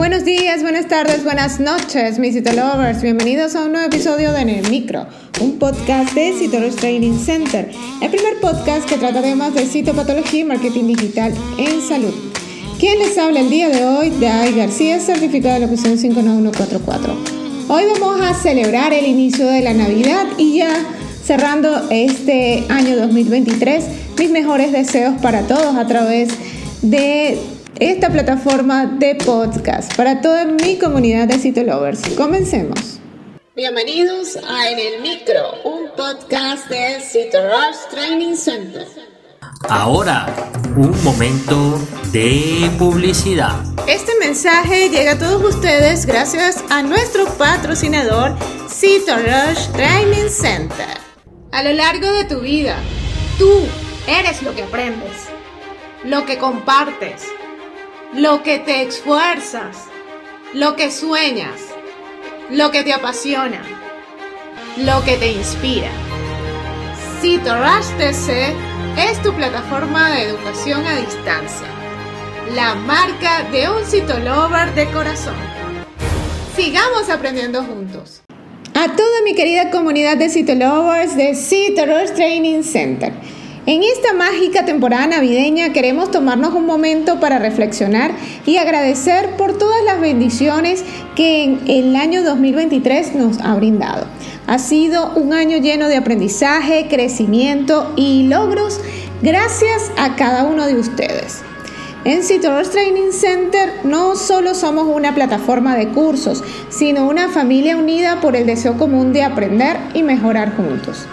[0.00, 3.02] Buenos días, buenas tardes, buenas noches, mis Citolovers.
[3.02, 5.06] Bienvenidos a un nuevo episodio de En el Micro,
[5.42, 7.70] un podcast de Citolovers Training Center,
[8.00, 12.14] el primer podcast que trata temas de citopatología y marketing digital en salud.
[12.78, 14.08] ¿Quién les habla el día de hoy?
[14.18, 17.14] Dai García, certificado de locución 59144.
[17.68, 20.72] Hoy vamos a celebrar el inicio de la Navidad y ya
[21.22, 23.84] cerrando este año 2023,
[24.18, 26.30] mis mejores deseos para todos a través
[26.80, 27.38] de
[27.80, 32.10] esta plataforma de podcast para toda mi comunidad de Citolovers.
[32.10, 33.00] Comencemos.
[33.56, 38.86] Bienvenidos a En el Micro, un podcast de Citolovers Training Center.
[39.70, 40.26] Ahora,
[40.76, 41.80] un momento
[42.12, 43.56] de publicidad.
[43.88, 48.36] Este mensaje llega a todos ustedes gracias a nuestro patrocinador
[48.68, 50.98] Citorush Training Center.
[51.50, 52.76] A lo largo de tu vida,
[53.38, 53.50] tú
[54.06, 55.28] eres lo que aprendes,
[56.04, 57.22] lo que compartes
[58.14, 59.76] lo que te esfuerzas,
[60.52, 61.60] lo que sueñas,
[62.50, 63.62] lo que te apasiona,
[64.78, 65.90] lo que te inspira.
[67.20, 68.52] CitoRush TC
[68.98, 71.68] es tu plataforma de educación a distancia,
[72.54, 75.36] la marca de un Citolover de corazón.
[76.56, 78.22] Sigamos aprendiendo juntos.
[78.74, 83.12] A toda mi querida comunidad de Citolovers de CitoRush Training Center.
[83.66, 88.12] En esta mágica temporada navideña queremos tomarnos un momento para reflexionar
[88.46, 90.82] y agradecer por todas las bendiciones
[91.14, 94.06] que en el año 2023 nos ha brindado.
[94.46, 98.80] Ha sido un año lleno de aprendizaje, crecimiento y logros
[99.20, 101.42] gracias a cada uno de ustedes.
[102.06, 108.22] En Citrus Training Center no solo somos una plataforma de cursos, sino una familia unida
[108.22, 111.06] por el deseo común de aprender y mejorar juntos.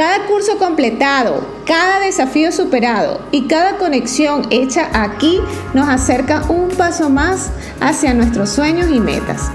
[0.00, 5.42] Cada curso completado, cada desafío superado y cada conexión hecha aquí
[5.74, 7.50] nos acerca un paso más
[7.82, 9.50] hacia nuestros sueños y metas.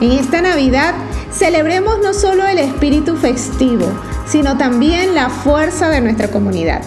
[0.00, 0.94] En esta Navidad
[1.32, 3.84] celebremos no solo el espíritu festivo,
[4.26, 6.82] sino también la fuerza de nuestra comunidad.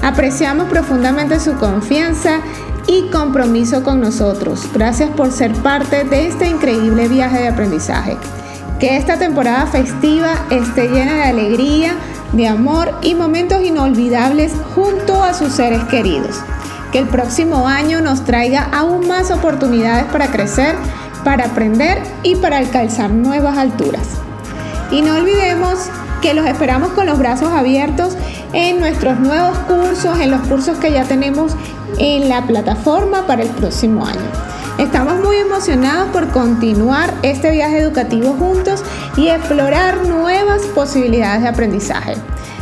[0.00, 2.38] Apreciamos profundamente su confianza
[2.86, 4.66] y compromiso con nosotros.
[4.72, 8.16] Gracias por ser parte de este increíble viaje de aprendizaje.
[8.80, 11.94] Que esta temporada festiva esté llena de alegría,
[12.32, 16.36] de amor y momentos inolvidables junto a sus seres queridos.
[16.90, 20.74] Que el próximo año nos traiga aún más oportunidades para crecer,
[21.24, 24.06] para aprender y para alcanzar nuevas alturas.
[24.90, 25.88] Y no olvidemos
[26.20, 28.16] que los esperamos con los brazos abiertos
[28.52, 31.52] en nuestros nuevos cursos, en los cursos que ya tenemos
[31.98, 34.20] en la plataforma para el próximo año.
[34.78, 38.82] Estamos muy emocionados por continuar este viaje educativo juntos
[39.16, 42.14] y explorar nuevas posibilidades de aprendizaje.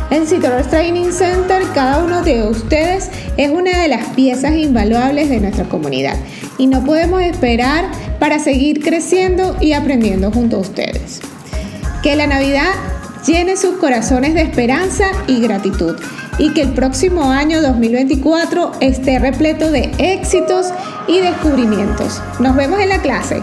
[0.09, 5.39] En Citrus Training Center, cada uno de ustedes es una de las piezas invaluables de
[5.39, 6.17] nuestra comunidad
[6.57, 7.85] y no podemos esperar
[8.19, 11.21] para seguir creciendo y aprendiendo junto a ustedes.
[12.03, 12.71] Que la Navidad
[13.25, 15.95] llene sus corazones de esperanza y gratitud
[16.37, 20.73] y que el próximo año 2024 esté repleto de éxitos
[21.07, 22.21] y descubrimientos.
[22.39, 23.41] Nos vemos en la clase.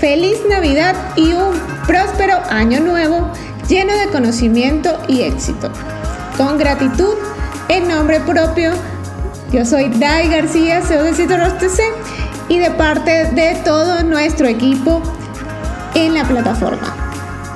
[0.00, 1.52] Feliz Navidad y un
[1.86, 3.32] próspero año nuevo
[3.68, 5.72] lleno de conocimiento y éxito.
[6.36, 6.58] Con
[7.68, 8.72] en nombre propio,
[9.50, 11.80] yo soy Dai García, CEO de TC
[12.48, 15.02] y de parte de todo nuestro equipo
[15.94, 16.94] en la plataforma.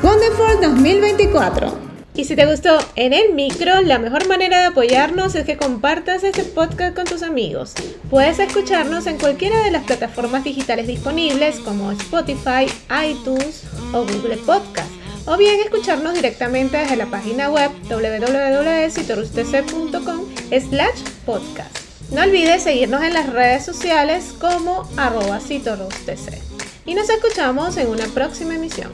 [0.03, 1.87] Wonderful 2024.
[2.17, 6.25] Y si te gustó en el micro, la mejor manera de apoyarnos es que compartas
[6.25, 7.75] este podcast con tus amigos.
[8.09, 12.67] Puedes escucharnos en cualquiera de las plataformas digitales disponibles como Spotify,
[13.07, 14.86] iTunes o Google Podcast.
[15.27, 20.21] O bien escucharnos directamente desde la página web www.citorustc.com
[20.51, 21.87] slash podcast.
[22.13, 25.41] No olvides seguirnos en las redes sociales como arroba
[26.85, 28.93] Y nos escuchamos en una próxima emisión.